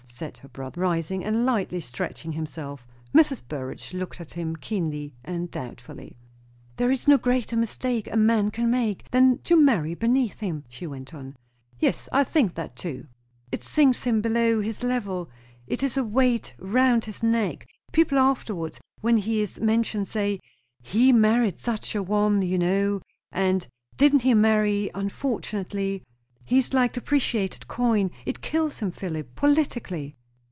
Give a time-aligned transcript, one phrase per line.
[0.13, 2.85] said her brother, rising and lightly stretching himself.
[3.11, 3.41] Mrs.
[3.47, 6.15] Burrage looked at him keenly and doubtfully.
[6.77, 10.85] "There is no greater mistake a man can make, than to marry beneath him," she
[10.85, 11.35] went on.
[11.79, 13.07] "Yes, I think that too."
[13.51, 15.27] "It sinks him below his level;
[15.65, 20.39] it is a weight round his neck; people afterwards, when he is mentioned say,
[20.83, 23.65] 'He married such a one, you know;' and,
[23.97, 26.03] 'Didn't he marry unfortunately?'
[26.43, 28.11] He is like depreciated coin.
[28.25, 30.17] It kills him, Philip, politically."